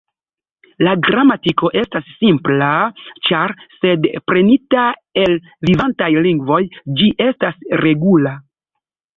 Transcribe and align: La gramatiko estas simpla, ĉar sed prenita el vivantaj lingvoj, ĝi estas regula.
La 0.85 0.93
gramatiko 1.07 1.69
estas 1.81 2.07
simpla, 2.21 2.69
ĉar 3.29 3.53
sed 3.81 4.07
prenita 4.31 4.87
el 5.25 5.37
vivantaj 5.71 6.11
lingvoj, 6.29 6.61
ĝi 7.03 7.13
estas 7.29 7.65
regula. 7.87 8.35